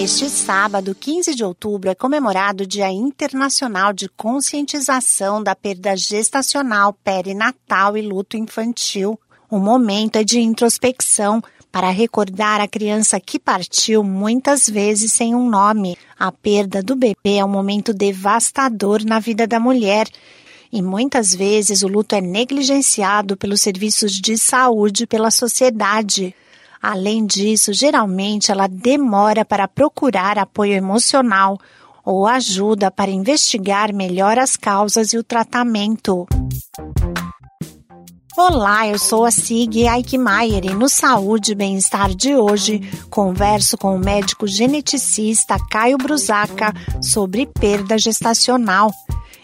[0.00, 6.92] Neste sábado, 15 de outubro, é comemorado o Dia Internacional de Conscientização da Perda Gestacional,
[6.92, 9.18] Perinatal e Luto Infantil.
[9.50, 11.42] O momento é de introspecção
[11.72, 15.98] para recordar a criança que partiu muitas vezes sem um nome.
[16.16, 20.06] A perda do bebê é um momento devastador na vida da mulher
[20.70, 26.36] e muitas vezes o luto é negligenciado pelos serviços de saúde pela sociedade.
[26.80, 31.58] Além disso, geralmente ela demora para procurar apoio emocional
[32.04, 36.26] ou ajuda para investigar melhor as causas e o tratamento.
[38.36, 43.96] Olá, eu sou a Sig Eichmeier e no Saúde e Bem-Estar de hoje converso com
[43.96, 48.92] o médico geneticista Caio Brusaca sobre perda gestacional.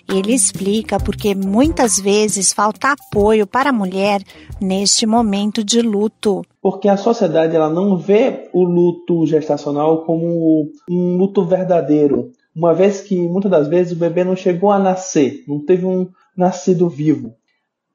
[0.09, 4.23] Ele explica porque muitas vezes falta apoio para a mulher
[4.61, 6.47] neste momento de luto.
[6.65, 13.03] Porque a sociedade ela não vê o luto gestacional como um luto verdadeiro, uma vez
[13.03, 17.35] que muitas das vezes o bebê não chegou a nascer, não teve um nascido vivo.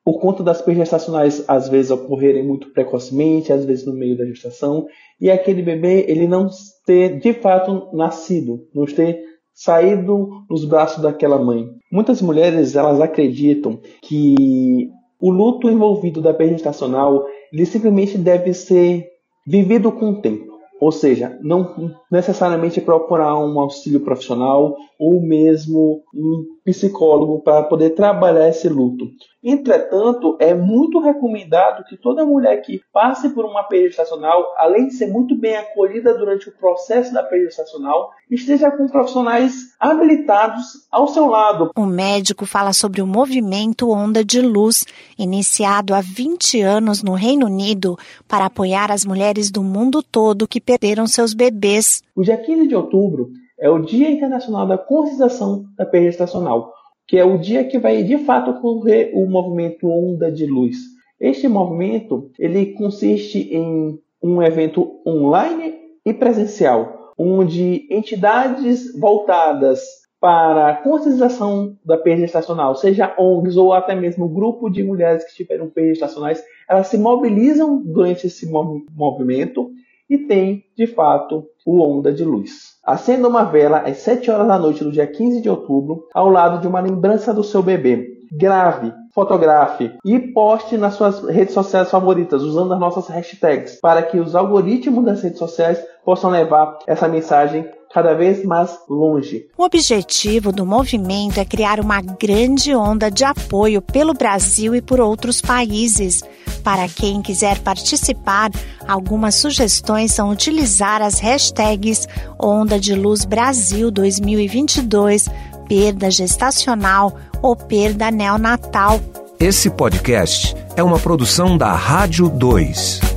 [0.06, 4.26] Por conta das perdas gestacionais às vezes ocorrerem muito precocemente, às vezes no meio da
[4.26, 4.86] gestação,
[5.20, 6.48] e aquele bebê ele não
[6.86, 9.20] ter de fato nascido, não ter
[9.52, 11.68] saído dos braços daquela mãe.
[11.92, 19.08] Muitas mulheres elas acreditam que o luto envolvido da perda gestacional ele simplesmente deve ser
[19.46, 20.50] vivido com o tempo.
[20.80, 28.50] Ou seja, não necessariamente procurar um auxílio profissional ou mesmo um psicólogo para poder trabalhar
[28.50, 29.10] esse luto.
[29.42, 34.96] Entretanto, é muito recomendado que toda mulher que passe por uma perda gestacional, além de
[34.96, 41.08] ser muito bem acolhida durante o processo da perda gestacional, esteja com profissionais habilitados ao
[41.08, 41.72] seu lado.
[41.78, 44.84] O médico fala sobre o movimento Onda de Luz,
[45.18, 50.60] iniciado há 20 anos no Reino Unido para apoiar as mulheres do mundo todo que
[50.60, 52.04] perderam seus bebês.
[52.14, 53.30] O dia 15 de outubro
[53.60, 56.74] é o Dia Internacional da Conscientização da Perda Gestacional
[57.10, 60.78] que é o dia que vai de fato ocorrer o movimento Onda de Luz.
[61.20, 65.74] Este movimento ele consiste em um evento online
[66.06, 69.82] e presencial, onde entidades voltadas
[70.22, 75.36] para a conscientização da perda estacional, seja ONGs ou até mesmo grupo de mulheres que
[75.36, 79.69] tiveram perdas estacionais, elas se mobilizam durante esse movimento
[80.10, 82.80] e tem, de fato, o Onda de Luz.
[82.84, 86.60] Acenda uma vela às 7 horas da noite do dia 15 de outubro, ao lado
[86.60, 88.18] de uma lembrança do seu bebê.
[88.32, 94.20] Grave, fotografe e poste nas suas redes sociais favoritas usando as nossas hashtags para que
[94.20, 99.48] os algoritmos das redes sociais possam levar essa mensagem cada vez mais longe.
[99.58, 105.00] O objetivo do movimento é criar uma grande onda de apoio pelo Brasil e por
[105.02, 106.24] outros países.
[106.64, 108.52] Para quem quiser participar,
[108.88, 112.08] algumas sugestões são utilizar as hashtags
[112.40, 115.28] Onda de Luz Brasil 2022,
[115.68, 119.00] perda gestacional ou perda neonatal.
[119.40, 123.09] Esse podcast é uma produção da Rádio 2.